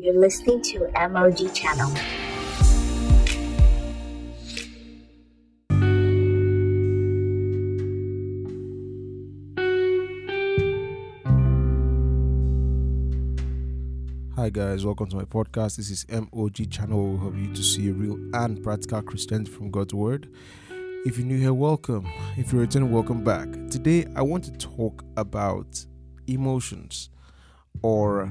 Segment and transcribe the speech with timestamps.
[0.00, 1.90] You're listening to MOG Channel.
[14.36, 15.78] Hi guys, welcome to my podcast.
[15.78, 19.94] This is MOG channel we help you to see real and practical Christianity from God's
[19.94, 20.28] Word.
[21.06, 22.08] If you're new here, welcome.
[22.36, 23.48] If you're returning, welcome back.
[23.68, 25.84] Today I want to talk about
[26.28, 27.10] emotions,
[27.82, 28.30] or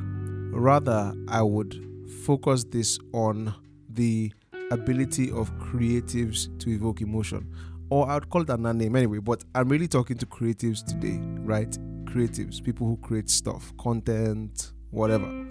[0.57, 1.83] rather, I would
[2.25, 3.53] focus this on
[3.89, 4.31] the
[4.71, 7.53] ability of creatives to evoke emotion.
[7.89, 11.19] Or I would call it a name anyway, but I'm really talking to creatives today,
[11.41, 11.71] right?
[12.05, 15.47] Creatives, people who create stuff, content, whatever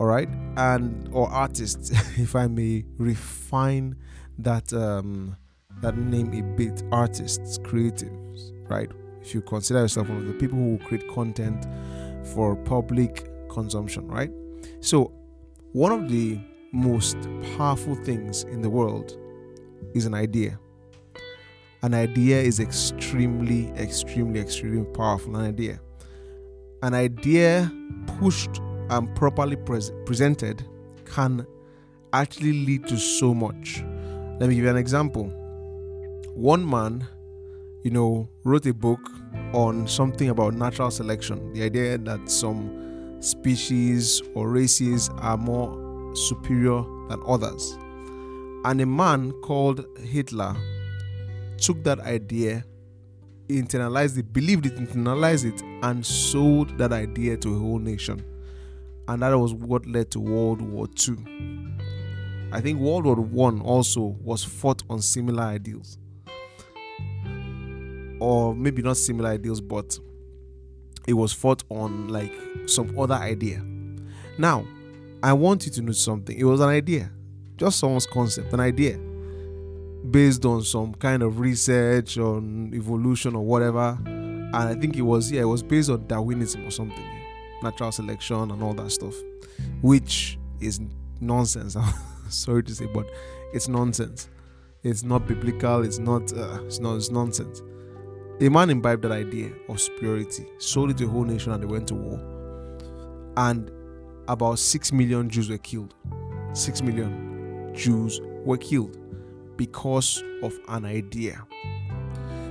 [0.00, 3.96] all right and or artists if i may refine
[4.38, 5.36] that um
[5.82, 10.56] that name a bit artists creatives right if you consider yourself one of the people
[10.56, 11.66] who create content
[12.24, 14.30] for public consumption right
[14.80, 15.12] so
[15.72, 16.38] one of the
[16.72, 17.16] most
[17.56, 19.16] powerful things in the world
[19.94, 20.58] is an idea
[21.82, 25.80] an idea is extremely extremely extremely powerful an idea
[26.82, 27.70] an idea
[28.18, 30.64] pushed and properly pres- presented
[31.04, 31.46] can
[32.12, 33.82] actually lead to so much.
[34.40, 35.24] Let me give you an example.
[36.34, 37.06] One man,
[37.82, 39.00] you know, wrote a book
[39.52, 42.77] on something about natural selection, the idea that some
[43.20, 47.76] species or races are more superior than others.
[48.64, 50.56] And a man called Hitler
[51.58, 52.64] took that idea,
[53.48, 58.24] internalized it, believed it, internalized it, and sold that idea to a whole nation
[59.08, 61.16] and that was what led to World War II.
[62.52, 65.98] I think World War One also was fought on similar ideals,
[68.20, 69.98] or maybe not similar ideals, but
[71.08, 72.32] it was fought on like
[72.66, 73.62] some other idea.
[74.36, 74.64] Now,
[75.22, 76.38] I want you to know something.
[76.38, 77.10] It was an idea,
[77.56, 78.98] just someone's concept, an idea
[80.10, 83.98] based on some kind of research on evolution or whatever.
[84.06, 87.04] And I think it was yeah, it was based on Darwinism or something
[87.62, 89.14] natural selection and all that stuff,
[89.80, 90.78] which is
[91.20, 91.76] nonsense.
[92.28, 93.06] Sorry to say, but
[93.54, 94.28] it's nonsense.
[94.82, 95.82] It's not biblical.
[95.84, 96.32] It's not.
[96.32, 96.96] Uh, it's not.
[96.96, 97.62] It's nonsense.
[98.40, 101.66] A man imbibed that idea of superiority, sold it to a whole nation, and they
[101.66, 102.20] went to war.
[103.36, 103.70] And
[104.28, 105.94] about six million Jews were killed.
[106.52, 108.96] Six million Jews were killed
[109.56, 111.44] because of an idea.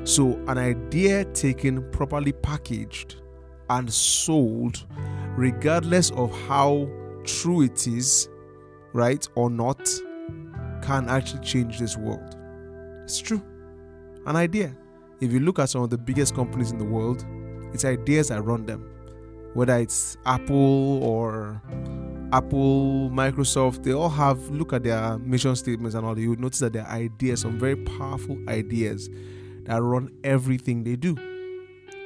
[0.03, 3.21] So, an idea taken properly packaged
[3.69, 4.85] and sold,
[5.37, 6.89] regardless of how
[7.23, 8.27] true it is,
[8.91, 9.87] right, or not,
[10.81, 12.35] can actually change this world.
[13.03, 13.41] It's true.
[14.25, 14.75] An idea.
[15.19, 17.25] If you look at some of the biggest companies in the world,
[17.73, 18.89] it's ideas that run them.
[19.53, 21.61] Whether it's Apple or
[22.31, 26.17] Apple, Microsoft, they all have look at their mission statements and all.
[26.19, 29.09] You would notice that their ideas, some very powerful ideas
[29.63, 31.15] that run everything they do.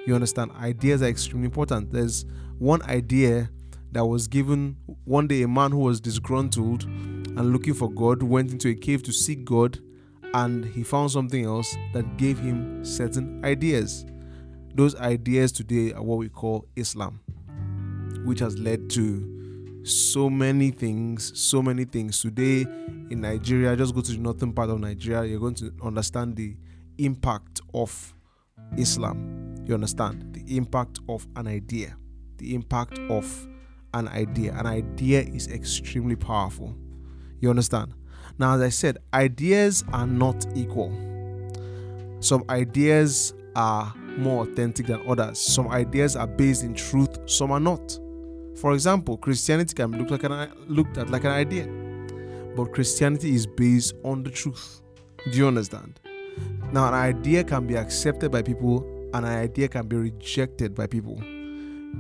[0.07, 0.51] You understand?
[0.53, 1.91] Ideas are extremely important.
[1.91, 2.25] There's
[2.59, 3.49] one idea
[3.91, 8.51] that was given one day a man who was disgruntled and looking for God went
[8.51, 9.79] into a cave to seek God
[10.33, 14.05] and he found something else that gave him certain ideas.
[14.75, 17.19] Those ideas today are what we call Islam,
[18.25, 22.21] which has led to so many things, so many things.
[22.21, 22.61] Today
[23.09, 26.55] in Nigeria, just go to the northern part of Nigeria, you're going to understand the
[26.97, 28.13] impact of
[28.77, 29.55] Islam.
[29.65, 30.33] You understand?
[30.33, 31.95] The impact of an idea.
[32.37, 33.47] The impact of
[33.93, 34.53] an idea.
[34.53, 36.75] An idea is extremely powerful.
[37.39, 37.93] You understand?
[38.41, 40.91] Now, as I said, ideas are not equal.
[42.21, 45.39] Some ideas are more authentic than others.
[45.39, 47.99] Some ideas are based in truth, some are not.
[48.55, 51.67] For example, Christianity can look like an looked at like an idea,
[52.55, 54.81] but Christianity is based on the truth.
[55.31, 55.99] Do you understand?
[56.73, 58.81] Now, an idea can be accepted by people,
[59.13, 61.17] and an idea can be rejected by people,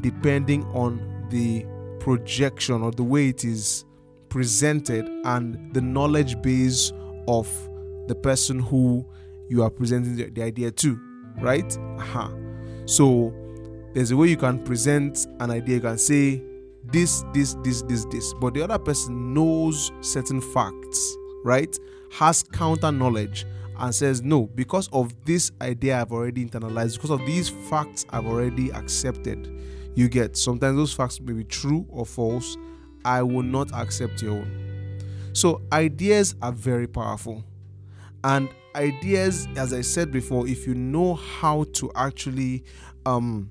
[0.01, 1.67] depending on the
[1.99, 3.85] projection or the way it is
[4.31, 6.91] presented and the knowledge base
[7.27, 7.47] of
[8.07, 9.05] the person who
[9.49, 10.99] you are presenting the, the idea to,
[11.39, 11.77] right?
[11.97, 12.29] Uh-huh.
[12.85, 13.33] So,
[13.93, 15.75] there's a way you can present an idea.
[15.75, 16.41] You can say
[16.85, 21.77] this, this, this, this, this, but the other person knows certain facts, right?
[22.11, 23.45] Has counter knowledge
[23.79, 28.25] and says, No, because of this idea I've already internalized, because of these facts I've
[28.25, 29.59] already accepted.
[29.93, 32.55] You get sometimes those facts may be true or false.
[33.05, 34.99] I will not accept your own.
[35.33, 37.43] So, ideas are very powerful.
[38.23, 42.63] And ideas, as I said before, if you know how to actually
[43.05, 43.49] um,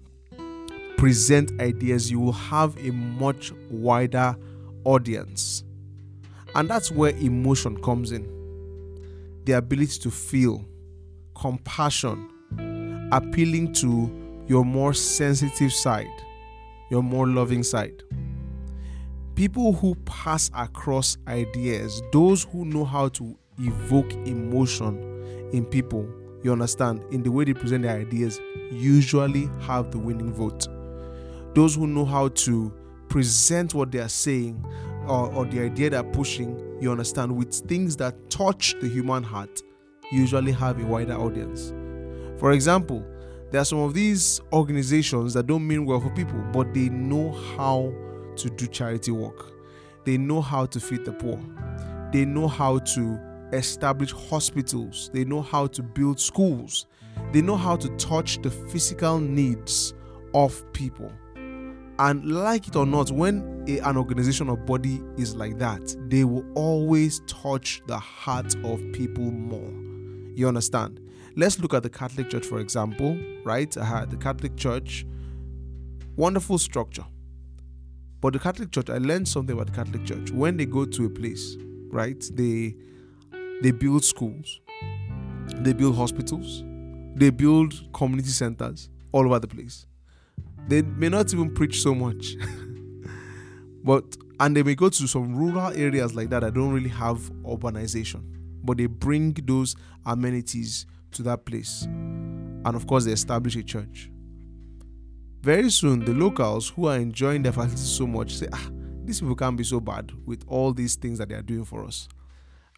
[0.97, 4.37] present ideas, you will have a much wider
[4.85, 5.65] audience.
[6.55, 8.41] And that's where emotion comes in
[9.45, 10.65] the ability to feel,
[11.35, 12.29] compassion,
[13.11, 16.07] appealing to your more sensitive side,
[16.91, 18.03] your more loving side.
[19.41, 24.99] People who pass across ideas, those who know how to evoke emotion
[25.55, 26.07] in people,
[26.43, 28.39] you understand, in the way they present their ideas,
[28.71, 30.69] usually have the winning vote.
[31.55, 32.71] Those who know how to
[33.09, 34.63] present what they are saying
[35.09, 39.63] or, or the idea they're pushing, you understand, with things that touch the human heart,
[40.13, 41.73] usually have a wider audience.
[42.39, 43.03] For example,
[43.53, 47.33] there are some of these organizations that don't mean well for people, but they know
[47.57, 47.91] how
[48.43, 49.53] to do charity work.
[50.05, 51.39] They know how to feed the poor.
[52.13, 53.21] They know how to
[53.53, 55.11] establish hospitals.
[55.13, 56.87] They know how to build schools.
[57.33, 59.95] They know how to touch the physical needs
[60.35, 61.13] of people.
[61.99, 66.25] And like it or not, when a, an organization or body is like that, they
[66.25, 69.71] will always touch the heart of people more.
[70.35, 70.99] You understand?
[71.37, 73.77] Let's look at the Catholic Church, for example, right?
[73.77, 75.05] Uh, the Catholic Church,
[76.17, 77.05] wonderful structure.
[78.21, 80.31] But the Catholic Church, I learned something about the Catholic Church.
[80.31, 81.57] When they go to a place,
[81.91, 82.75] right, they
[83.63, 84.61] they build schools,
[85.57, 86.63] they build hospitals,
[87.15, 89.87] they build community centers all over the place.
[90.69, 92.37] They may not even preach so much.
[93.85, 94.05] but
[94.39, 98.23] and they may go to some rural areas like that that don't really have urbanization.
[98.63, 101.83] But they bring those amenities to that place.
[101.83, 104.11] And of course they establish a church.
[105.43, 108.69] Very soon the locals who are enjoying their facilities so much say, ah,
[109.05, 111.83] these people can't be so bad with all these things that they are doing for
[111.85, 112.09] us.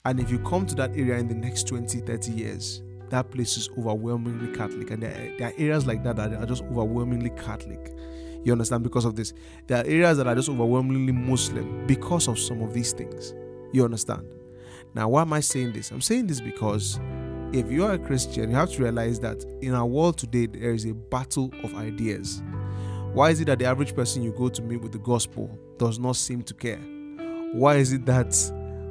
[0.04, 3.56] And if you come to that area in the next 20, 30 years, that place
[3.56, 4.92] is overwhelmingly Catholic.
[4.92, 7.94] And there, there are areas like that that are just overwhelmingly Catholic.
[8.44, 8.84] You understand?
[8.84, 9.32] Because of this.
[9.66, 13.34] There are areas that are just overwhelmingly Muslim because of some of these things.
[13.72, 14.34] You understand?
[14.94, 15.90] Now, why am I saying this?
[15.90, 17.00] I'm saying this because
[17.52, 20.72] if you are a Christian, you have to realize that in our world today, there
[20.72, 22.42] is a battle of ideas.
[23.14, 25.98] Why is it that the average person you go to meet with the gospel does
[25.98, 26.78] not seem to care?
[27.52, 28.34] Why is it that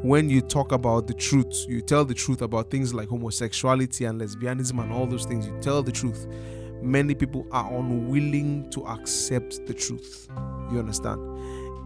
[0.04, 4.22] when you talk about the truth, you tell the truth about things like homosexuality and
[4.22, 6.28] lesbianism and all those things, you tell the truth.
[6.84, 10.28] Many people are unwilling to accept the truth.
[10.72, 11.20] You understand?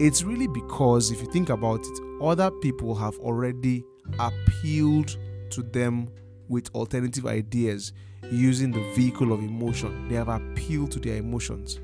[0.01, 3.85] It's really because if you think about it, other people have already
[4.19, 5.17] appealed
[5.51, 6.09] to them
[6.49, 7.93] with alternative ideas
[8.29, 10.09] using the vehicle of emotion.
[10.09, 11.79] They have appealed to their emotions.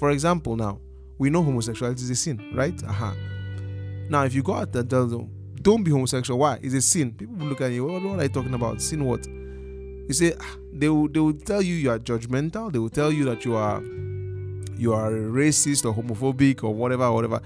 [0.00, 0.80] For example, now,
[1.18, 2.82] we know homosexuality is a sin, right?
[2.84, 3.14] Aha.
[4.08, 5.30] Now, if you go out them,
[5.60, 6.40] don't be homosexual.
[6.40, 6.58] Why?
[6.62, 7.12] It's a sin.
[7.12, 7.84] People will look at you.
[7.84, 8.80] What, what are you talking about?
[8.80, 9.26] Sin what?
[9.26, 12.72] You say ah, they will they will tell you you are judgmental.
[12.72, 13.82] They will tell you that you are
[14.78, 17.42] you are racist or homophobic or whatever, whatever.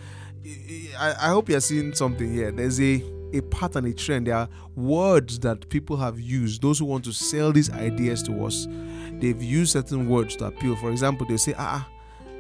[0.96, 2.52] I, I hope you're seeing something here.
[2.52, 3.02] There's a
[3.34, 4.28] a pattern, a trend.
[4.28, 6.62] There are words that people have used.
[6.62, 8.68] Those who want to sell these ideas to us,
[9.14, 10.76] they've used certain words to appeal.
[10.76, 11.88] For example, they say, ah,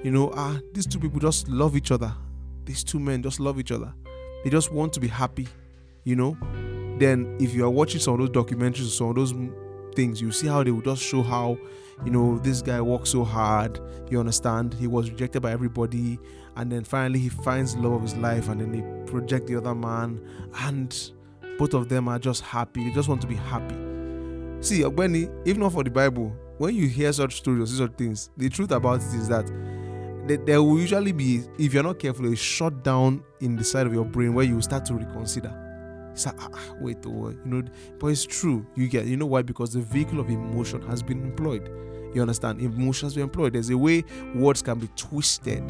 [0.04, 2.14] you know, ah, these two people just love each other.
[2.64, 3.92] These two men just love each other.
[4.44, 5.48] They just want to be happy
[6.04, 6.36] you know,
[6.98, 9.34] then if you are watching some of those documentaries, some of those
[9.96, 11.58] things, you see how they will just show how,
[12.04, 13.80] you know, this guy worked so hard.
[14.10, 14.74] You understand?
[14.74, 16.18] He was rejected by everybody,
[16.56, 19.74] and then finally he finds love of his life, and then they project the other
[19.74, 20.20] man,
[20.60, 21.10] and
[21.58, 22.84] both of them are just happy.
[22.84, 23.74] They just want to be happy.
[24.60, 28.30] See, Ogbeni, if not for the Bible, when you hear such stories or such things,
[28.36, 29.50] the truth about it is that
[30.26, 34.04] there will usually be, if you're not careful, a shutdown in the side of your
[34.04, 35.60] brain where you start to reconsider
[36.14, 37.62] it's like, ah, ah, wait, oh, you know,
[37.98, 38.64] but it's true.
[38.76, 39.42] You get, you know why?
[39.42, 41.68] Because the vehicle of emotion has been employed.
[42.14, 42.60] You understand?
[42.60, 43.54] Emotions been employed.
[43.54, 45.68] There's a way words can be twisted.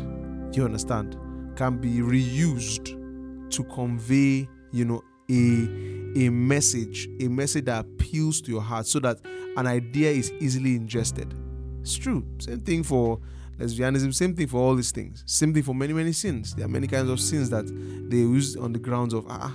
[0.54, 1.16] You understand?
[1.56, 8.52] Can be reused to convey, you know, a a message, a message that appeals to
[8.52, 9.18] your heart, so that
[9.56, 11.32] an idea is easily ingested.
[11.80, 12.22] It's true.
[12.38, 13.18] Same thing for
[13.58, 15.22] lesbianism, same thing for all these things.
[15.26, 16.54] Same thing for many, many sins.
[16.54, 17.66] There are many kinds of sins that
[18.10, 19.54] they use on the grounds of ah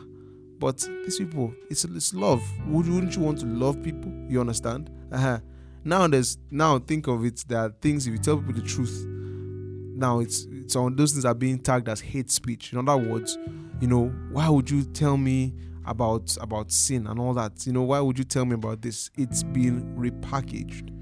[0.59, 2.43] but these people, it's it's love.
[2.67, 4.11] Wouldn't you want to love people?
[4.27, 4.91] You understand?
[5.11, 5.39] Uh-huh.
[5.85, 7.45] Now there's now think of it.
[7.47, 9.05] There are things if you tell people the truth.
[9.07, 12.73] Now it's it's on those things are being tagged as hate speech.
[12.73, 13.37] In other words,
[13.79, 15.53] you know, why would you tell me
[15.85, 17.65] about about sin and all that?
[17.65, 19.09] You know, why would you tell me about this?
[19.17, 20.93] It's been repackaged.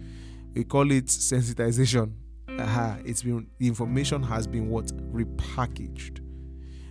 [0.54, 2.14] We call it sensitization.
[2.60, 2.96] Uh-huh.
[3.06, 6.22] It's been the information has been what repackaged.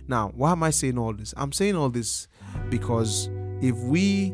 [0.07, 1.33] Now, why am I saying all this?
[1.35, 2.27] I'm saying all this
[2.69, 3.29] because
[3.61, 4.33] if we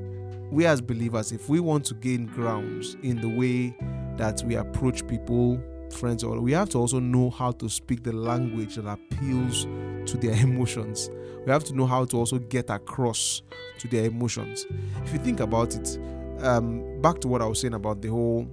[0.51, 3.75] we as believers if we want to gain grounds in the way
[4.17, 5.59] that we approach people
[5.93, 9.65] friends or we have to also know how to speak the language that appeals
[10.09, 11.09] to their emotions.
[11.45, 13.41] We have to know how to also get across
[13.79, 14.65] to their emotions.
[15.03, 15.99] If you think about it,
[16.41, 18.47] um, back to what I was saying about the whole,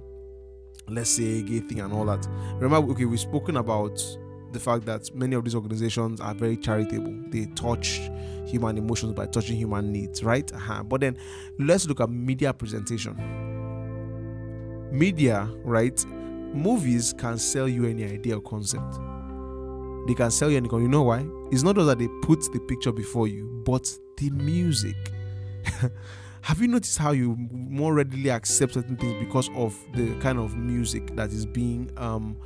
[0.87, 2.27] let's say, gay thing and all that.
[2.59, 4.01] Remember, okay, we've spoken about
[4.51, 7.13] the fact that many of these organizations are very charitable.
[7.29, 8.01] They touch
[8.45, 10.51] human emotions by touching human needs, right?
[10.51, 10.83] Uh-huh.
[10.83, 11.17] But then
[11.57, 13.15] let's look at media presentation.
[14.91, 16.05] Media, right?
[16.53, 18.99] Movies can sell you any idea or concept.
[20.07, 20.67] They can sell you any.
[20.69, 21.25] You know why?
[21.51, 24.95] It's not just that they put the picture before you, but the music.
[26.43, 30.55] Have you noticed how you more readily accept certain things because of the kind of
[30.55, 32.37] music that is being um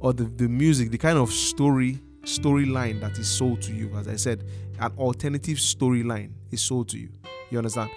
[0.00, 3.90] or the, the music, the kind of story storyline that is sold to you.
[3.96, 4.44] As I said,
[4.78, 7.10] an alternative storyline is sold to you.
[7.50, 7.90] You understand?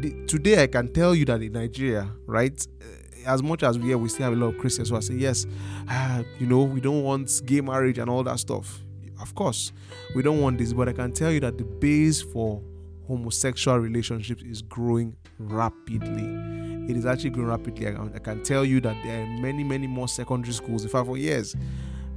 [0.00, 2.84] The, today, I can tell you that in Nigeria, right, uh,
[3.30, 5.20] as much as we are, we still have a lot of Christians who are saying,
[5.20, 5.46] yes,
[5.88, 8.80] uh, you know, we don't want gay marriage and all that stuff.
[9.20, 9.72] Of course,
[10.16, 12.60] we don't want this, but I can tell you that the base for
[13.06, 17.86] homosexual relationships is growing rapidly it is actually growing rapidly.
[17.86, 21.16] I, can tell you that there are many, many more secondary schools, in fact, for
[21.16, 21.54] years,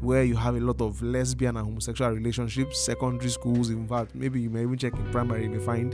[0.01, 4.42] where you have a lot of lesbian and homosexual relationships, secondary schools, in fact, maybe
[4.42, 5.94] you may even check in primary, you may find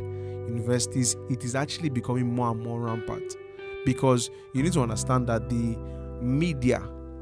[0.50, 3.36] universities, it is actually becoming more and more rampant
[3.86, 5.78] because you need to understand that the
[6.22, 6.82] media,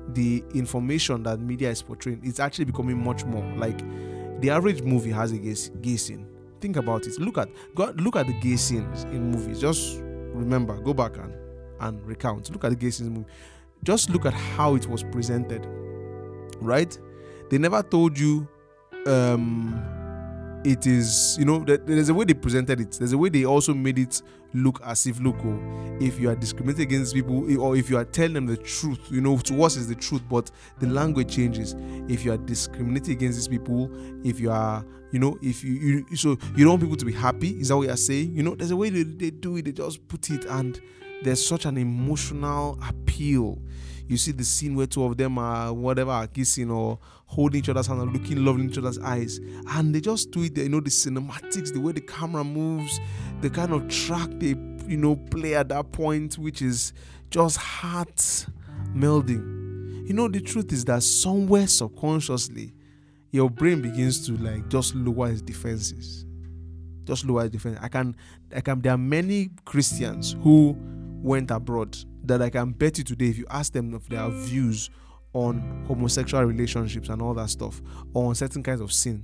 [0.10, 3.80] the information that media is portraying, is actually becoming much more like
[4.42, 6.26] the average movie has a gay scene.
[6.60, 7.20] Think about it.
[7.20, 9.62] Look at go, look at the gay scenes in movies.
[9.62, 11.34] Just remember, go back and,
[11.80, 12.50] and recount.
[12.52, 13.30] Look at the gay scenes movie.
[13.84, 15.66] Just look at how it was presented.
[16.60, 16.98] Right?
[17.50, 18.48] They never told you
[19.08, 19.99] um
[20.64, 22.92] it is you know there's a way they presented it.
[22.94, 24.22] There's a way they also made it
[24.54, 28.06] look as if look oh, if you are discriminating against people or if you are
[28.06, 31.76] telling them the truth you know to us is the truth but the language changes.
[32.08, 33.90] If you are discriminating against these people
[34.26, 35.74] if you are you know if you,
[36.10, 38.36] you so you don't want people to be happy is that what you're saying?
[38.36, 40.80] You know there's a way they, they do it they just put it and
[41.22, 43.60] there's such an emotional appeal.
[44.08, 46.98] You see the scene where two of them are whatever are kissing or
[47.30, 50.44] holding each other's hand and looking lovely in each other's eyes and they just do
[50.44, 53.00] it you know the cinematics the way the camera moves
[53.42, 54.56] the kind of track they
[54.88, 56.92] you know play at that point which is
[57.30, 58.46] just heart
[58.94, 62.74] melding you know the truth is that somewhere subconsciously
[63.32, 66.26] your brain begins to like just lower its defenses.
[67.04, 67.78] Just lower its defense.
[67.82, 68.16] I can,
[68.56, 68.82] I can.
[68.82, 70.76] There are many Christians who
[71.22, 74.90] went abroad that I can bet you today, if you ask them of their views
[75.34, 77.82] on homosexual relationships and all that stuff,
[78.14, 79.24] or on certain kinds of sin,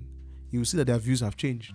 [0.52, 1.74] you will see that their views have changed.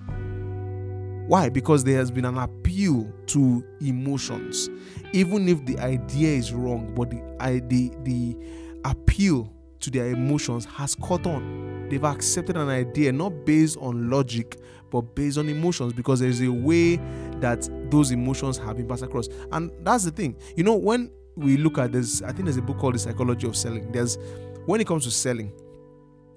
[1.27, 1.49] Why?
[1.49, 4.69] Because there has been an appeal to emotions,
[5.13, 7.21] even if the idea is wrong, but the
[7.69, 8.37] the the
[8.85, 11.89] appeal to their emotions has caught on.
[11.89, 14.61] They've accepted an idea not based on logic,
[14.91, 16.97] but based on emotions because there's a way
[17.41, 19.29] that those emotions have been passed across.
[19.53, 20.37] And that's the thing.
[20.57, 23.47] You know, when we look at this, I think there's a book called The Psychology
[23.47, 23.91] of Selling.
[23.93, 24.19] There's
[24.67, 25.53] when it comes to selling,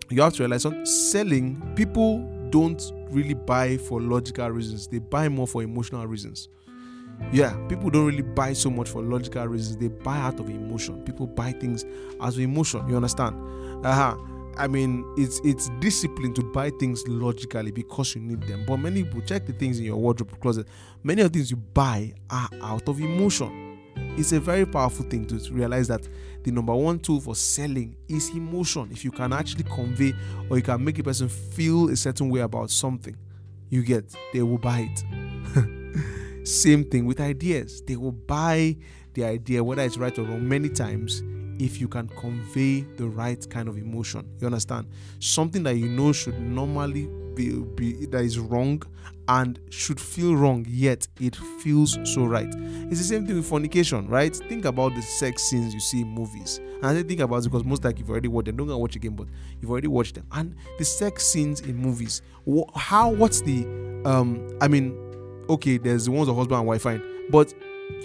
[0.10, 2.20] you have to realize on selling, people
[2.50, 6.50] don't really buy for logical reasons, they buy more for emotional reasons.
[7.32, 9.78] Yeah, people don't really buy so much for logical reasons.
[9.78, 11.04] They buy out of emotion.
[11.04, 11.86] People buy things
[12.22, 12.88] as emotion.
[12.90, 13.36] You understand?
[13.86, 14.18] Uh-huh.
[14.58, 18.66] I mean, it's it's discipline to buy things logically because you need them.
[18.68, 20.68] But many people check the things in your wardrobe closet.
[21.04, 23.73] Many of the things you buy are out of emotion.
[24.16, 26.08] It's a very powerful thing to realize that
[26.44, 28.90] the number one tool for selling is emotion.
[28.92, 30.14] If you can actually convey
[30.50, 33.18] or you can make a person feel a certain way about something,
[33.70, 36.48] you get they will buy it.
[36.48, 37.82] Same thing with ideas.
[37.82, 38.78] They will buy
[39.14, 41.24] the idea, whether it's right or wrong, many times
[41.60, 44.28] if you can convey the right kind of emotion.
[44.40, 44.88] You understand?
[45.20, 48.84] Something that you know should normally be, be that is wrong
[49.28, 52.48] and should feel wrong, yet it feels so right.
[52.48, 54.36] It's the same thing with fornication, right?
[54.36, 56.60] Think about the sex scenes you see in movies.
[56.82, 58.58] And I think about it because most like you've already watched them.
[58.58, 59.28] Don't go watch again, but
[59.62, 60.26] you've already watched them.
[60.32, 62.22] And the sex scenes in movies,
[62.76, 63.66] how what's the
[64.06, 64.98] um I mean
[65.50, 67.02] okay, there's the ones of husband and wife, fine.
[67.30, 67.54] But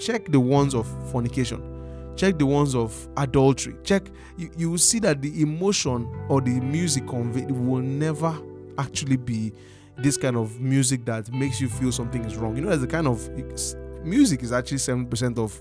[0.01, 2.15] check the ones of fornication.
[2.17, 3.77] Check the ones of adultery.
[3.85, 8.37] Check you, you will see that the emotion or the music conveyed will never
[8.79, 9.53] actually be
[9.99, 12.57] this kind of music that makes you feel something is wrong.
[12.57, 13.29] You know, there's the kind of
[14.05, 15.61] music is actually 7% of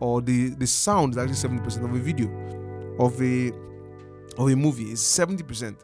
[0.00, 2.28] or the, the sound is actually 70% of a video
[2.98, 3.52] of a
[4.40, 5.76] of a movie is 70%.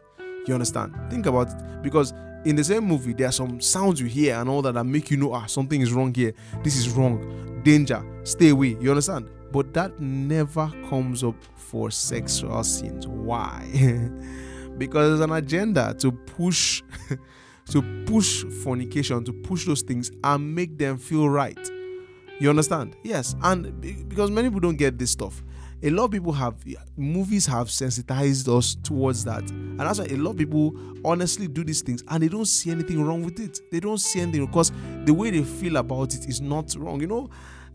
[0.47, 0.95] You understand?
[1.09, 1.83] Think about it.
[1.83, 2.13] Because
[2.45, 5.11] in the same movie, there are some sounds you hear and all that that make
[5.11, 6.33] you know ah something is wrong here.
[6.63, 7.61] This is wrong.
[7.63, 8.05] Danger.
[8.23, 8.77] Stay away.
[8.79, 9.29] You understand?
[9.51, 13.07] But that never comes up for sexual scenes.
[13.07, 13.65] Why?
[14.77, 16.83] because there's an agenda to push
[17.71, 21.59] to push fornication, to push those things and make them feel right.
[22.39, 22.95] You understand?
[23.03, 23.79] Yes, and
[24.09, 25.43] because many people don't get this stuff.
[25.83, 26.55] A lot of people have
[26.97, 31.63] movies have sensitized us towards that, and that's why a lot of people honestly do
[31.63, 33.59] these things and they don't see anything wrong with it.
[33.71, 34.71] They don't see anything because
[35.05, 37.01] the way they feel about it is not wrong.
[37.01, 37.29] You know,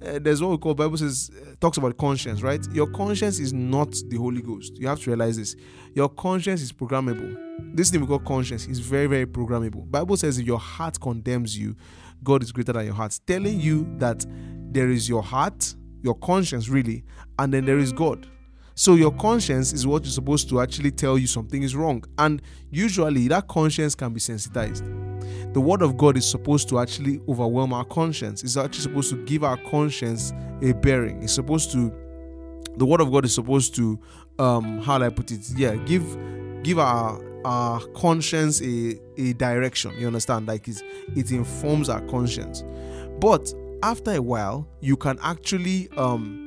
[0.05, 2.65] uh, there's what we call Bible says uh, talks about conscience, right?
[2.73, 4.79] Your conscience is not the Holy Ghost.
[4.79, 5.57] You have to realize this.
[5.95, 7.37] Your conscience is programmable.
[7.75, 9.91] This thing we call conscience is very very programmable.
[9.91, 11.77] Bible says if your heart condemns you,
[12.23, 14.25] God is greater than your heart, telling you that
[14.73, 17.05] there is your heart, your conscience really,
[17.39, 18.27] and then there is God.
[18.75, 22.41] So your conscience is what you're supposed to actually tell you something is wrong, and
[22.71, 24.85] usually that conscience can be sensitized
[25.53, 28.43] the word of God is supposed to actually overwhelm our conscience.
[28.43, 31.23] It's actually supposed to give our conscience a bearing.
[31.23, 31.93] It's supposed to
[32.77, 33.99] the word of God is supposed to
[34.39, 35.41] um how do I put it?
[35.57, 36.05] Yeah, give
[36.63, 39.93] give our our conscience a, a direction.
[39.99, 40.47] You understand?
[40.47, 40.83] Like it's,
[41.17, 42.63] it informs our conscience.
[43.19, 43.53] But
[43.83, 46.47] after a while, you can actually um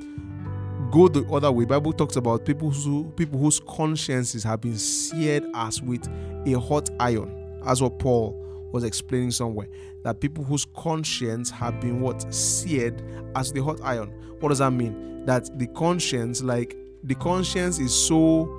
[0.91, 1.65] go the other way.
[1.65, 6.07] Bible talks about people who people whose consciences have been seared as with
[6.45, 8.39] a hot iron, as what Paul
[8.73, 9.67] was explaining somewhere
[10.03, 13.01] that people whose conscience have been what seared
[13.35, 14.09] as the hot iron.
[14.39, 15.25] What does that mean?
[15.25, 18.49] That the conscience, like the conscience, is so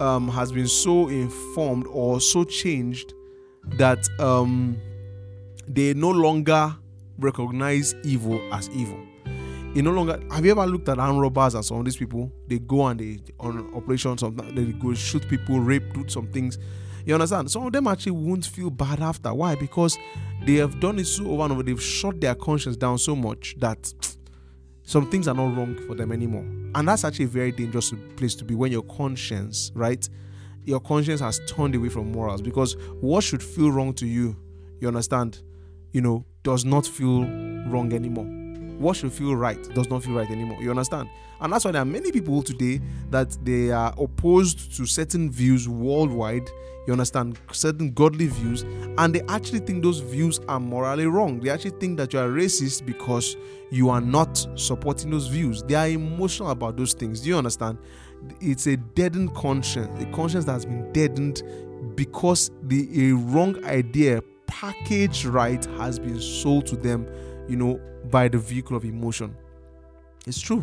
[0.00, 3.14] um, has been so informed or so changed
[3.78, 4.76] that um,
[5.68, 6.74] they no longer
[7.18, 8.98] recognize evil as evil.
[9.74, 12.30] You no longer have you ever looked at armed robbers and some of these people?
[12.48, 16.58] They go and they on operations, sometimes they go shoot people, rape, do some things
[17.04, 17.50] you understand?
[17.50, 19.32] Some of them actually won't feel bad after.
[19.32, 19.54] Why?
[19.54, 19.98] Because
[20.44, 21.62] they have done it so over and over.
[21.62, 23.92] They've shut their conscience down so much that
[24.82, 26.44] some things are not wrong for them anymore.
[26.74, 30.08] And that's actually a very dangerous place to be when your conscience, right?
[30.64, 34.36] Your conscience has turned away from morals because what should feel wrong to you,
[34.80, 35.42] you understand,
[35.92, 37.24] you know, does not feel
[37.68, 38.41] wrong anymore
[38.82, 40.60] what should feel right does not feel right anymore.
[40.60, 41.08] You understand?
[41.40, 42.80] And that's why there are many people today
[43.10, 46.48] that they are opposed to certain views worldwide.
[46.86, 47.38] You understand?
[47.52, 48.62] Certain godly views,
[48.98, 51.38] and they actually think those views are morally wrong.
[51.38, 53.36] They actually think that you are racist because
[53.70, 55.62] you are not supporting those views.
[55.62, 57.20] They are emotional about those things.
[57.20, 57.78] Do you understand?
[58.40, 61.42] It's a deadened conscience, a conscience that has been deadened
[61.94, 67.06] because the a wrong idea packaged right has been sold to them
[67.48, 69.36] you know, by the vehicle of emotion.
[70.26, 70.62] It's true,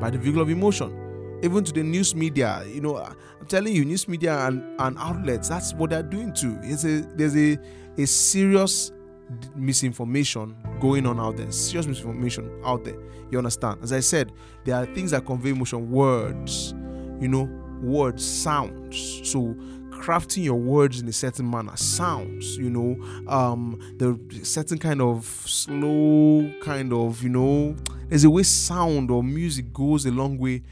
[0.00, 1.02] by the vehicle of emotion.
[1.42, 5.48] Even to the news media, you know, I'm telling you, news media and, and outlets,
[5.48, 6.58] that's what they're doing too.
[6.62, 7.58] It's a there's a
[7.98, 8.92] a serious
[9.54, 12.96] misinformation going on out there, serious misinformation out there.
[13.30, 13.80] You understand?
[13.82, 14.32] As I said,
[14.64, 16.74] there are things that convey emotion, words,
[17.20, 17.50] you know,
[17.82, 19.20] words, sounds.
[19.30, 19.54] So
[19.96, 22.96] crafting your words in a certain manner, sounds, you know,
[23.28, 27.74] um, the certain kind of slow kind of, you know,
[28.08, 30.62] there's a way sound or music goes a long way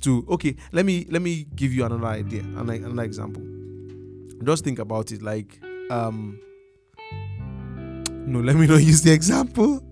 [0.00, 3.42] to okay, let me let me give you another idea, another example.
[4.44, 5.60] Just think about it like
[5.90, 6.38] um
[8.26, 9.82] no, let me not use the example.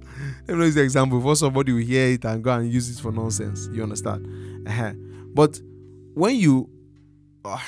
[0.46, 3.00] Let me use the example for somebody will hear it and go and use it
[3.00, 3.68] for nonsense.
[3.72, 4.68] You understand?
[4.68, 4.92] Uh-huh.
[5.34, 5.60] But
[6.14, 6.68] when you
[7.44, 7.58] uh,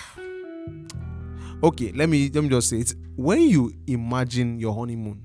[1.63, 2.95] okay let me let me just say it.
[3.17, 5.23] When you imagine your honeymoon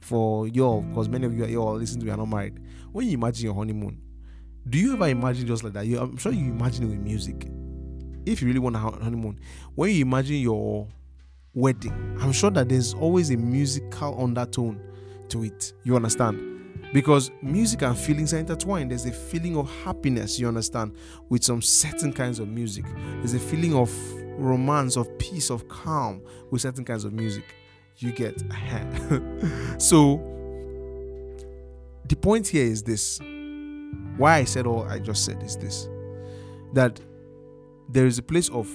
[0.00, 2.58] for your because many of you are all listening to me are not married.
[2.92, 4.00] When you imagine your honeymoon
[4.68, 5.86] do you ever imagine just like that?
[5.86, 7.48] You, i'm sure you imagine it with music.
[8.26, 9.40] If you really want a honeymoon
[9.74, 10.86] when you imagine your
[11.54, 14.80] wedding i'm sure that there's always a musical undertone
[15.30, 15.72] to it.
[15.84, 16.57] You understand
[16.92, 20.94] because music and feelings are intertwined there's a feeling of happiness you understand
[21.28, 22.84] with some certain kinds of music
[23.20, 23.90] there's a feeling of
[24.38, 27.44] romance, of peace, of calm with certain kinds of music.
[27.96, 28.40] You get
[29.78, 30.16] so
[32.06, 33.20] the point here is this.
[34.16, 35.88] Why I said all I just said is this
[36.72, 37.00] that
[37.88, 38.68] there is a place of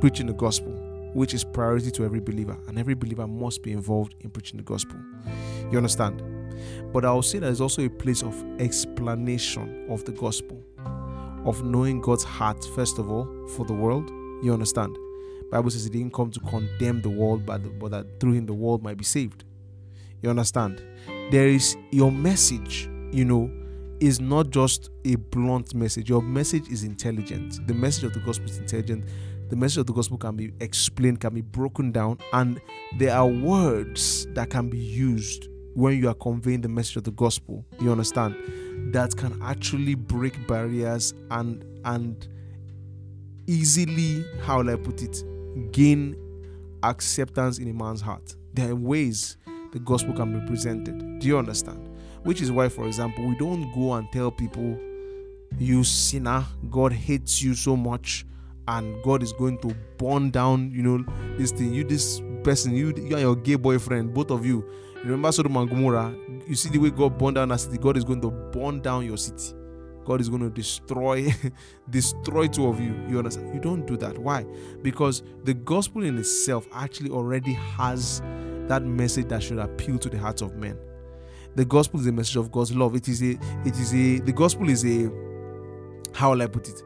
[0.00, 0.72] preaching the gospel,
[1.14, 4.64] which is priority to every believer, and every believer must be involved in preaching the
[4.64, 4.96] gospel.
[5.70, 6.22] You understand?
[6.92, 10.62] But I will say there's also a place of explanation of the gospel,
[11.44, 14.10] of knowing God's heart, first of all, for the world,
[14.42, 14.96] you understand?
[15.50, 18.54] Bible says he didn't come to condemn the world, but, but that through him the
[18.54, 19.44] world might be saved.
[20.22, 20.82] You understand?
[21.30, 23.50] There is your message, you know,
[24.00, 26.08] is not just a blunt message.
[26.08, 27.66] Your message is intelligent.
[27.66, 29.04] The message of the gospel is intelligent.
[29.48, 32.60] The message of the gospel can be explained, can be broken down, and
[32.98, 37.10] there are words that can be used when you are conveying the message of the
[37.12, 37.64] gospel.
[37.80, 38.34] You understand?
[38.92, 42.26] That can actually break barriers and and
[43.46, 45.24] easily, how will I put it,
[45.72, 46.16] gain
[46.82, 48.36] acceptance in a man's heart.
[48.54, 49.36] There are ways
[49.72, 51.18] the gospel can be presented.
[51.18, 51.88] Do you understand?
[52.24, 54.78] Which is why, for example, we don't go and tell people,
[55.58, 58.26] you sinner, God hates you so much,
[58.66, 61.04] and God is going to burn down, you know,
[61.38, 61.72] this thing.
[61.72, 64.64] You, this person, you, you and your gay boyfriend, both of you.
[65.04, 66.14] Remember Sodom and Gomorrah?
[66.46, 67.78] You see the way God burned down a city.
[67.78, 69.54] God is going to burn down your city.
[70.04, 71.32] God is going to destroy,
[71.90, 72.94] destroy two of you.
[73.08, 73.54] You understand?
[73.54, 74.18] You don't do that.
[74.18, 74.44] Why?
[74.82, 78.20] Because the gospel in itself actually already has
[78.68, 80.78] that message that should appeal to the hearts of men.
[81.54, 82.94] The gospel is a message of God's love.
[82.94, 85.10] It is a, it is a, the gospel is a,
[86.14, 86.82] how will I put it?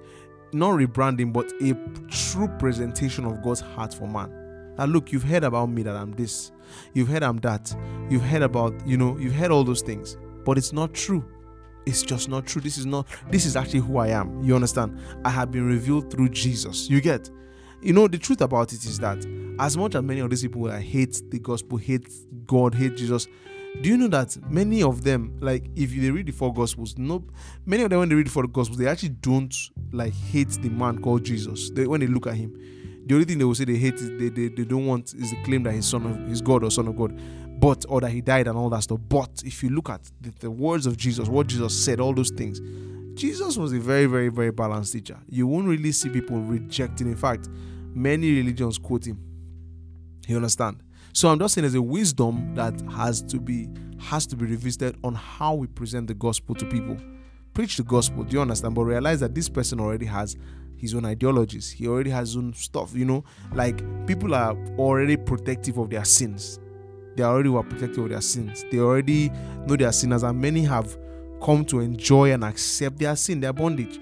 [0.52, 1.74] Not rebranding, but a
[2.10, 4.41] true presentation of God's heart for man.
[4.78, 6.52] Now, look, you've heard about me that I'm this,
[6.94, 7.74] you've heard I'm that,
[8.08, 11.24] you've heard about, you know, you've heard all those things, but it's not true
[11.86, 12.62] it's just not true.
[12.62, 14.42] This is not, this is actually who I am.
[14.42, 14.98] You understand?
[15.24, 16.88] I have been revealed through Jesus.
[16.88, 17.30] You get?
[17.80, 19.26] You know, the truth about it is that
[19.58, 22.08] as much as many of these people that hate the gospel, hate
[22.46, 23.26] God, hate Jesus,
[23.80, 27.24] do you know that many of them, like if they read the four gospels, no,
[27.66, 29.54] many of them when they read the four gospels, they actually don't
[29.92, 31.70] like hate the man called Jesus.
[31.70, 32.54] They, when they look at him,
[33.06, 35.30] the only thing they will say they hate is they, they, they don't want is
[35.30, 37.18] the claim that he's son of he's God or son of God
[37.62, 38.98] but or that he died and all that stuff.
[39.08, 42.30] But if you look at the, the words of Jesus, what Jesus said, all those
[42.30, 42.60] things,
[43.14, 45.16] Jesus was a very, very, very balanced teacher.
[45.28, 47.06] You won't really see people rejecting.
[47.06, 47.48] In fact,
[47.94, 49.20] many religions quote him.
[50.26, 50.82] You understand?
[51.12, 53.68] So I'm just saying there's a wisdom that has to be
[54.00, 56.96] has to be revisited on how we present the gospel to people.
[57.54, 58.74] Preach the gospel, do you understand?
[58.74, 60.36] But realize that this person already has
[60.82, 61.70] his own ideologies.
[61.70, 63.24] He already has his own stuff, you know.
[63.54, 66.60] Like people are already protective of their sins
[67.16, 68.64] they already were protective of their sins.
[68.70, 69.30] They already
[69.66, 70.96] know their sinners, and many have
[71.42, 73.98] come to enjoy and accept their sin, their bondage.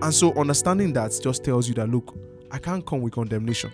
[0.00, 2.16] And so, understanding that just tells you that look,
[2.50, 3.72] I can't come with condemnation.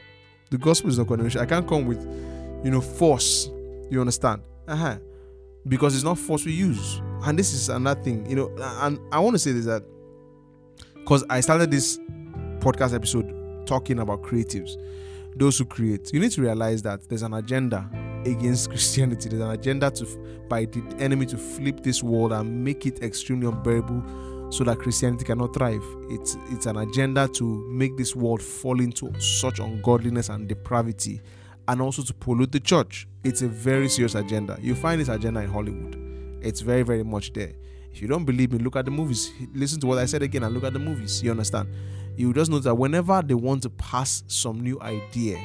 [0.50, 1.40] The gospel is not condemnation.
[1.40, 2.02] I can't come with,
[2.64, 3.50] you know, force.
[3.90, 4.42] You understand?
[4.68, 4.98] Uh-huh.
[5.66, 7.00] Because it's not force we use.
[7.24, 8.54] And this is another thing, you know.
[8.82, 9.82] And I want to say this that
[11.04, 11.98] because I started this
[12.60, 14.78] podcast episode talking about creatives
[15.36, 16.12] those who create.
[16.14, 17.90] You need to realize that there's an agenda
[18.24, 19.28] against Christianity.
[19.28, 20.06] There's an agenda to
[20.48, 25.24] by the enemy to flip this world and make it extremely unbearable so that Christianity
[25.24, 25.84] cannot thrive.
[26.08, 31.20] It's it's an agenda to make this world fall into such ungodliness and depravity
[31.68, 33.08] and also to pollute the church.
[33.24, 34.58] It's a very serious agenda.
[34.62, 35.98] You find this agenda in Hollywood.
[36.40, 37.52] It's very, very much there.
[37.94, 39.32] If you don't believe me, look at the movies.
[39.54, 41.22] Listen to what I said again and look at the movies.
[41.22, 41.68] You understand?
[42.16, 45.38] you just know that whenever they want to pass some new idea,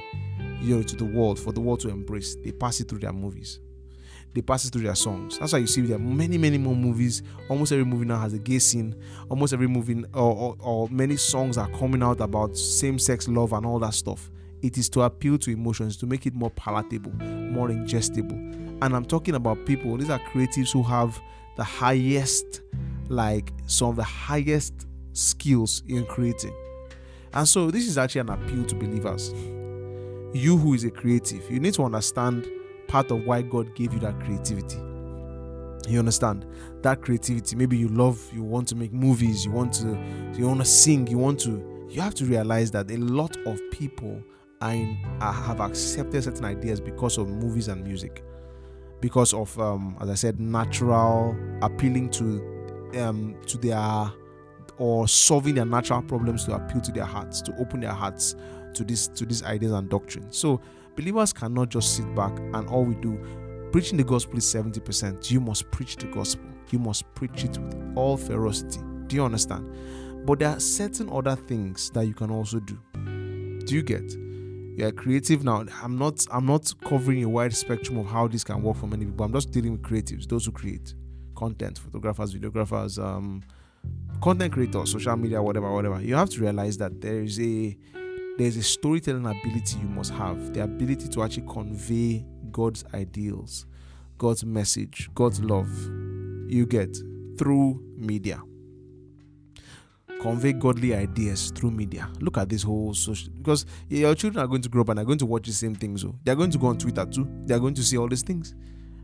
[0.62, 3.14] you know, to the world for the world to embrace, they pass it through their
[3.14, 3.60] movies.
[4.34, 5.40] They pass it through their songs.
[5.40, 7.24] That's why you see there are many, many more movies.
[7.50, 8.96] Almost every movie now has a gay scene.
[9.28, 13.66] Almost every movie or, or, or many songs are coming out about same-sex love and
[13.66, 14.30] all that stuff.
[14.62, 18.38] It is to appeal to emotions, to make it more palatable, more ingestible.
[18.84, 21.20] And I'm talking about people, these are creatives who have
[21.60, 22.62] the highest,
[23.10, 26.56] like some of the highest skills in creating.
[27.34, 29.34] And so, this is actually an appeal to believers.
[30.34, 32.48] You who is a creative, you need to understand
[32.88, 34.78] part of why God gave you that creativity.
[35.90, 36.46] You understand
[36.82, 37.58] that creativity.
[37.58, 40.02] Maybe you love, you want to make movies, you want to,
[40.38, 41.88] you want to sing, you want to.
[41.90, 44.24] You have to realize that a lot of people
[44.62, 48.24] are in, are, have accepted certain ideas because of movies and music,
[49.02, 54.12] because of, um, as I said, natural appealing to, um, to their
[54.78, 58.36] or solving their natural problems to appeal to their hearts, to open their hearts
[58.74, 60.38] to this to these ideas and doctrines.
[60.38, 60.62] So
[60.96, 63.20] believers cannot just sit back and all we do
[63.72, 65.30] preaching the gospel is 70%.
[65.30, 66.46] You must preach the gospel.
[66.72, 68.82] You must preach it with all ferocity.
[69.08, 70.26] Do you understand?
[70.26, 72.78] But there are certain other things that you can also do.
[73.66, 74.29] Do you get?
[74.80, 75.66] You're creative now.
[75.84, 79.04] I'm not I'm not covering a wide spectrum of how this can work for many
[79.04, 79.26] people.
[79.26, 80.94] I'm just dealing with creatives, those who create
[81.36, 83.44] content, photographers, videographers, um,
[84.22, 87.78] content creators social media, whatever, whatever, you have to realize that there is a
[88.38, 93.66] there's a storytelling ability you must have, the ability to actually convey God's ideals,
[94.18, 95.70] God's message, God's love.
[96.48, 96.98] You get
[97.38, 98.42] through media.
[100.20, 102.10] Convey godly ideas through media.
[102.20, 105.06] Look at this whole social because your children are going to grow up and are
[105.06, 106.02] going to watch the same things.
[106.02, 107.28] So they're going to go on Twitter too.
[107.46, 108.54] They're going to see all these things.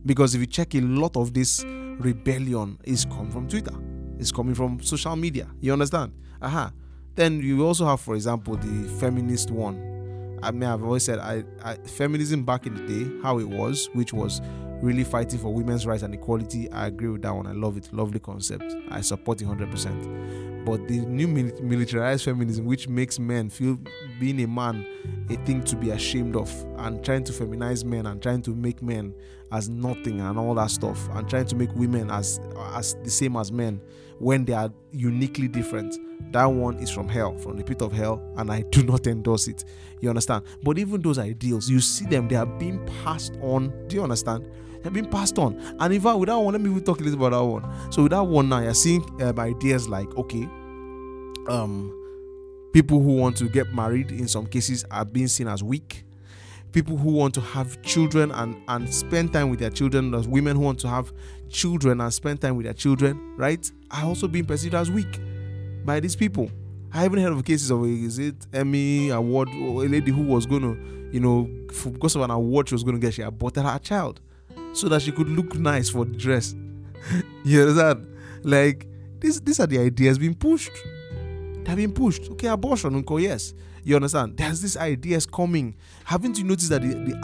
[0.05, 3.73] Because if you check a lot of this rebellion is come from Twitter
[4.19, 5.47] It's coming from social media.
[5.59, 6.13] You understand?
[6.41, 6.65] Aha.
[6.65, 6.69] Uh-huh.
[7.15, 10.39] Then you also have, for example, the feminist one.
[10.43, 13.89] I mean, I've always said I, I, feminism back in the day, how it was,
[13.93, 14.41] which was
[14.81, 16.69] really fighting for women's rights and equality.
[16.71, 17.47] I agree with that one.
[17.47, 17.91] I love it.
[17.93, 18.75] Lovely concept.
[18.89, 20.54] I support it 100%.
[20.65, 23.77] But the new militarized feminism, which makes men feel
[24.19, 24.85] being a man
[25.29, 28.81] a thing to be ashamed of, and trying to feminize men and trying to make
[28.81, 29.13] men
[29.51, 32.39] as nothing and all that stuff, and trying to make women as
[32.73, 33.79] as the same as men
[34.19, 35.95] when they are uniquely different.
[36.31, 39.47] That one is from hell, from the pit of hell, and I do not endorse
[39.47, 39.63] it.
[40.01, 40.45] You understand?
[40.63, 43.71] But even those ideals, you see them, they are being passed on.
[43.87, 44.49] Do you understand?
[44.85, 45.59] They're being passed on.
[45.79, 47.91] And in fact, with that one, let me talk a little about that one.
[47.91, 50.43] So with that one now, you're seeing um, ideas like, okay,
[51.47, 51.91] um,
[52.71, 56.03] people who want to get married in some cases are being seen as weak
[56.71, 60.57] people who want to have children and and spend time with their children as women
[60.57, 61.13] who want to have
[61.49, 65.19] children and spend time with their children right are also being perceived as weak
[65.85, 66.51] by these people
[66.91, 70.45] i haven't heard of cases of is it emmy award or a lady who was
[70.45, 71.49] going to you know
[71.93, 74.19] because of an award she was going to get she aborted her child
[74.75, 76.55] so that she could look nice for the dress
[77.43, 78.07] you understand
[78.43, 78.87] like
[79.19, 80.71] this these are the ideas being pushed
[81.63, 83.53] they're being pushed okay abortion uncle yes
[83.85, 84.35] you understand?
[84.35, 85.75] There's these ideas coming.
[86.05, 87.15] Haven't you noticed that the the,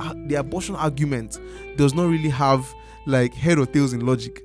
[0.00, 1.38] uh, the abortion argument
[1.76, 2.66] does not really have
[3.06, 4.42] like head or tails in logic?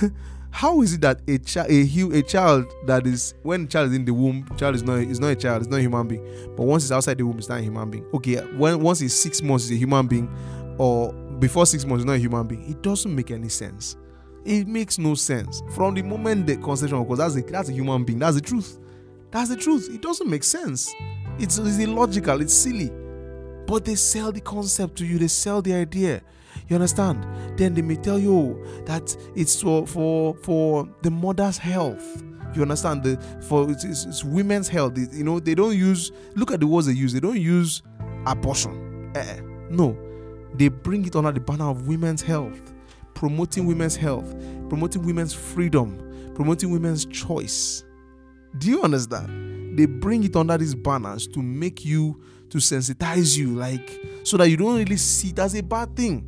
[0.50, 4.04] How is it that a child, a, a child that is when child is in
[4.04, 6.54] the womb, child is not is not a child, it's not a human being.
[6.56, 8.04] But once it's outside the womb, it's not a human being.
[8.12, 10.28] Okay, when once it's six months, it's a human being,
[10.78, 12.70] or before six months, not a human being.
[12.70, 13.96] It doesn't make any sense.
[14.44, 18.04] It makes no sense from the moment the conception because that's a that's a human
[18.04, 18.18] being.
[18.18, 18.78] That's the truth.
[19.30, 19.88] That's the truth.
[19.92, 20.92] It doesn't make sense.
[21.38, 22.40] It's, it's illogical.
[22.40, 22.90] It's silly.
[23.66, 25.18] But they sell the concept to you.
[25.18, 26.22] They sell the idea.
[26.68, 27.26] You understand?
[27.56, 32.22] Then they may tell you that it's for for, for the mother's health.
[32.54, 33.04] You understand?
[33.04, 33.16] The
[33.48, 34.96] for it's, it's, it's women's health.
[34.96, 36.12] you know they don't use.
[36.34, 37.12] Look at the words they use.
[37.12, 37.82] They don't use
[38.26, 39.12] abortion.
[39.14, 39.96] Eh, no,
[40.54, 42.72] they bring it under the banner of women's health,
[43.14, 44.34] promoting women's health,
[44.68, 47.84] promoting women's freedom, promoting women's choice.
[48.58, 49.78] Do you understand?
[49.78, 54.48] They bring it under these banners to make you to sensitize you, like so that
[54.48, 56.26] you don't really see it as a bad thing.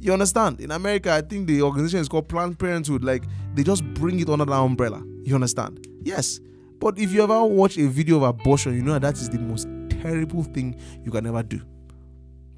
[0.00, 0.60] You understand?
[0.60, 3.02] In America, I think the organization is called Planned Parenthood.
[3.02, 3.24] Like
[3.54, 5.02] they just bring it under that umbrella.
[5.24, 5.86] You understand?
[6.02, 6.40] Yes.
[6.78, 9.38] But if you ever watch a video of abortion, you know that, that is the
[9.38, 11.60] most terrible thing you can ever do.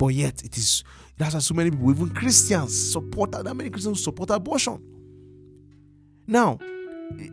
[0.01, 0.83] But yet it is
[1.19, 4.83] that's why so many people, even Christians, support that many Christians support abortion.
[6.27, 6.59] Now,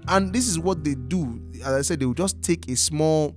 [0.10, 1.42] and this is what they do.
[1.64, 3.34] As i said they will just take a small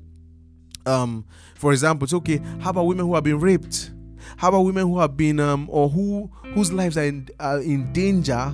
[0.86, 3.92] um for example it's okay how about women who have been raped?
[4.36, 7.92] How about women who have been um or who whose lives are in, uh, in
[7.92, 8.50] danger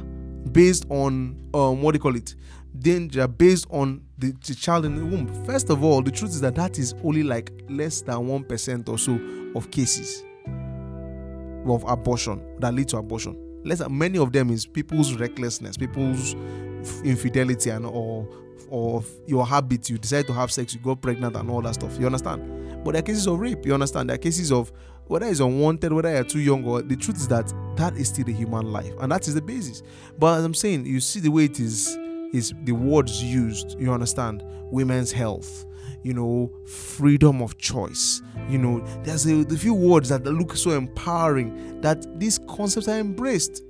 [0.53, 2.35] based on um what do you call it?
[2.79, 5.27] Danger based on the, the child in the womb.
[5.47, 8.99] First of all the truth is that that is only like less than 1% or
[8.99, 9.19] so
[9.59, 10.23] of cases
[11.75, 16.35] of abortion that lead to abortion than many of them is people's recklessness people's
[17.05, 18.29] infidelity and or
[18.69, 21.99] or your habit, you decide to have sex, you got pregnant and all that stuff.
[21.99, 22.85] You understand?
[22.85, 23.65] But there are cases of rape.
[23.65, 24.09] You understand?
[24.09, 24.73] There are cases of
[25.07, 28.29] whether it's unwanted, whether you're too young, or the truth is that that is still
[28.29, 29.83] a human life, and that is the basis.
[30.19, 31.97] But as I'm saying, you see the way it is
[32.33, 33.79] is the words used.
[33.79, 34.43] You understand?
[34.73, 35.65] Women's health,
[36.07, 38.23] you know, freedom of choice.
[38.49, 43.01] You know, there's a, a few words that look so empowering that these concepts are
[43.01, 43.65] embraced.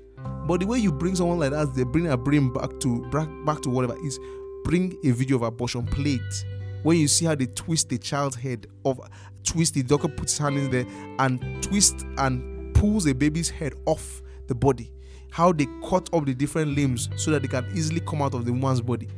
[0.46, 3.26] But the way you bring someone like that, they bring a bring back to back,
[3.46, 4.20] back to whatever is
[4.64, 6.44] bring a video of abortion, play it.
[6.82, 9.00] When you see how they twist the child's head of
[9.42, 10.86] twist the doctor puts his hand in there
[11.18, 14.92] and twist and pulls the baby's head off the body.
[15.30, 18.44] How they cut up the different limbs so that they can easily come out of
[18.44, 19.08] the woman's body.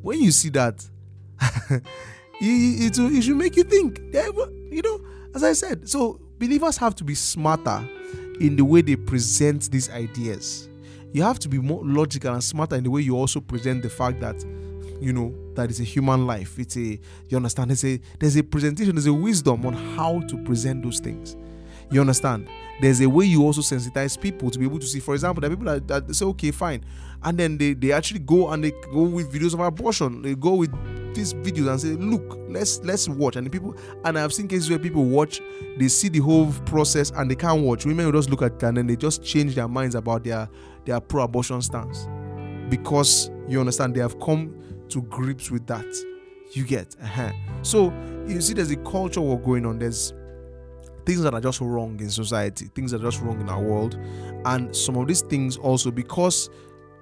[0.00, 0.88] When you see that,
[2.40, 4.00] it, it, it should make you think.
[4.14, 4.28] Eh,
[4.70, 5.00] you know,
[5.34, 7.86] as I said, so believers have to be smarter
[8.40, 10.68] in the way they present these ideas.
[11.12, 13.90] You have to be more logical and smarter in the way you also present the
[13.90, 14.42] fact that
[15.00, 16.58] you know that is a human life.
[16.58, 17.70] It's a you understand.
[17.70, 18.94] There's a there's a presentation.
[18.94, 21.36] There's a wisdom on how to present those things.
[21.92, 22.48] You understand?
[22.80, 24.98] There's a way you also sensitize people to be able to see.
[24.98, 26.84] For example, there are people that, that say, okay, fine,
[27.22, 30.22] and then they they actually go and they go with videos of abortion.
[30.22, 30.72] They go with
[31.14, 33.36] these videos and say, look, let's let's watch.
[33.36, 35.40] And people and I've seen cases where people watch,
[35.78, 37.84] they see the whole process and they can't watch.
[37.84, 40.48] Women will just look at it and then they just change their minds about their
[40.86, 42.08] their pro-abortion stance
[42.68, 44.54] because you understand they have come
[44.88, 45.86] to grips with that.
[46.52, 47.32] You get, uh-huh.
[47.62, 47.92] so
[48.26, 49.78] you see, there's a culture war going on.
[49.78, 50.12] There's
[51.04, 53.98] things that are just wrong in society, things that are just wrong in our world,
[54.44, 56.50] and some of these things also because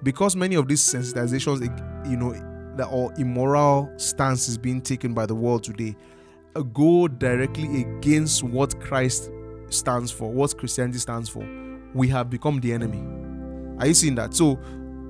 [0.03, 1.61] because many of these sensitizations,
[2.09, 2.33] you know,
[2.75, 5.95] that or immoral stance is being taken by the world today
[6.55, 9.31] uh, go directly against what Christ
[9.69, 11.47] stands for, what Christianity stands for,
[11.93, 13.03] we have become the enemy.
[13.79, 14.33] Are you seeing that?
[14.33, 14.55] So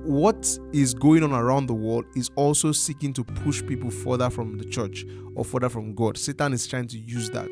[0.04, 4.58] what is going on around the world is also seeking to push people further from
[4.58, 6.18] the church or further from God.
[6.18, 7.50] Satan is trying to use that.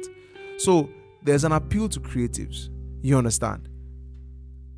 [0.59, 0.88] So
[1.23, 2.69] there's an appeal to creatives.
[3.03, 3.69] You understand?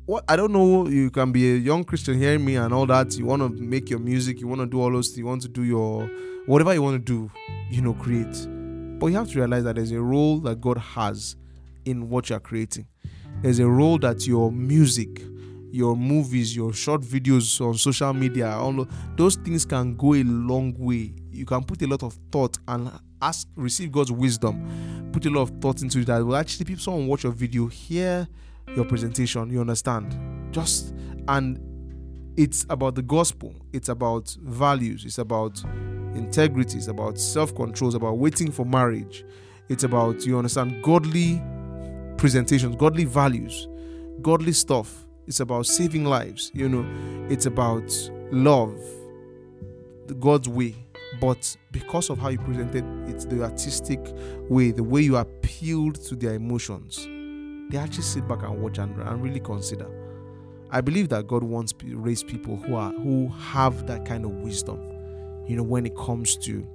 [0.05, 3.17] What I don't know, you can be a young Christian hearing me and all that.
[3.17, 5.41] You want to make your music, you want to do all those things, you want
[5.43, 6.09] to do your
[6.45, 7.31] whatever you want to do,
[7.69, 8.47] you know, create.
[8.99, 11.37] But you have to realize that there's a role that God has
[11.85, 12.87] in what you're creating.
[13.41, 15.21] There's a role that your music,
[15.71, 20.73] your movies, your short videos on social media, all those things can go a long
[20.77, 21.13] way.
[21.33, 22.91] You can put a lot of thought and
[23.21, 26.03] ask, receive God's wisdom, put a lot of thought into.
[26.05, 28.27] That will actually, people someone watch your video, hear
[28.75, 30.15] your presentation, you understand.
[30.53, 30.93] Just
[31.27, 31.59] and
[32.37, 33.53] it's about the gospel.
[33.71, 35.05] It's about values.
[35.05, 35.63] It's about
[36.15, 36.77] integrity.
[36.77, 37.89] It's about self-control.
[37.89, 39.23] It's about waiting for marriage.
[39.69, 41.41] It's about you understand godly
[42.17, 43.67] presentations, godly values,
[44.21, 46.85] godly stuff it's about saving lives, you know,
[47.29, 47.89] it's about
[48.31, 48.77] love,
[50.19, 50.75] God's way.
[51.23, 54.01] But because of how you presented it's the artistic
[54.49, 56.97] way, the way you appealed to their emotions,
[57.71, 59.87] they actually sit back and watch and, and really consider.
[60.69, 64.31] I believe that God wants to raise people who are who have that kind of
[64.31, 64.77] wisdom,
[65.47, 66.67] you know, when it comes to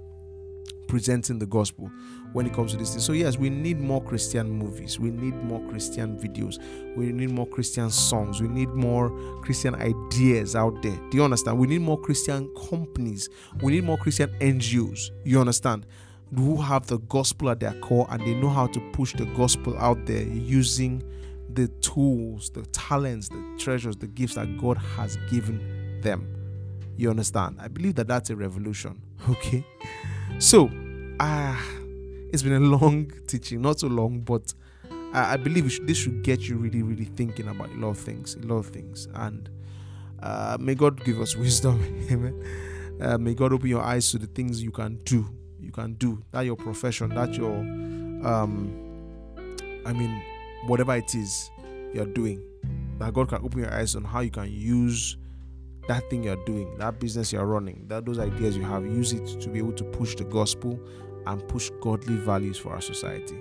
[0.87, 1.91] presenting the gospel
[2.33, 3.01] when it comes to this thing.
[3.01, 6.59] So, yes, we need more Christian movies, we need more Christian videos,
[6.97, 9.11] we need more Christian songs, we need more
[9.43, 10.97] Christian ideas out there.
[11.11, 11.59] Do you understand?
[11.59, 13.29] We need more Christian companies,
[13.63, 15.11] we need more Christian NGOs.
[15.25, 15.87] You understand?
[16.37, 19.79] Who have the gospel at their core and they know how to push the gospel
[19.79, 21.03] out there using
[21.59, 26.29] the tools, the talents, the treasures, the gifts that God has given them.
[26.97, 27.59] You understand?
[27.61, 29.03] I believe that that's a revolution.
[29.29, 29.67] Okay.
[30.39, 30.71] So,
[31.19, 31.78] ah, uh,
[32.33, 34.53] it's been a long teaching, not so long, but
[35.13, 37.99] I, I believe should, this should get you really, really thinking about a lot of
[37.99, 39.09] things, a lot of things.
[39.15, 39.49] And
[40.23, 41.83] uh, may God give us wisdom.
[42.11, 42.99] Amen.
[43.01, 45.27] Uh, may God open your eyes to the things you can do.
[45.61, 47.57] You can do that your profession, that your,
[48.27, 48.73] um,
[49.87, 50.23] I mean,
[50.67, 51.51] whatever it is
[51.95, 52.43] you're doing.
[52.99, 55.17] That God can open your eyes on how you can use
[55.87, 59.41] that thing you're doing, that business you're running, that those ideas you have, use it
[59.41, 60.79] to be able to push the gospel
[61.29, 63.39] and push godly values for our society.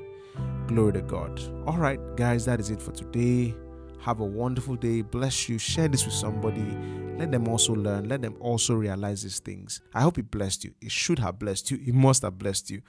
[0.67, 1.41] Glory to God.
[1.65, 3.55] All right, guys, that is it for today.
[4.01, 5.01] Have a wonderful day.
[5.01, 5.57] Bless you.
[5.57, 6.77] Share this with somebody.
[7.17, 8.07] Let them also learn.
[8.07, 9.81] Let them also realize these things.
[9.93, 10.73] I hope it blessed you.
[10.81, 11.79] It should have blessed you.
[11.85, 12.81] It must have blessed you.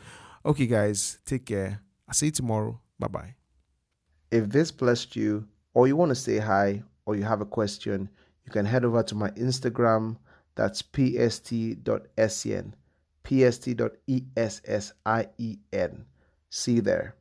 [0.45, 1.81] Okay, guys, take care.
[2.07, 2.81] I'll see you tomorrow.
[2.99, 3.35] Bye bye.
[4.31, 8.11] If this blessed you, or you want to say hi, or you have a question,
[8.45, 10.17] you can head over to my Instagram.
[10.57, 12.75] That's pst.sen,
[13.25, 14.95] pst.essien.
[16.51, 17.18] See you there.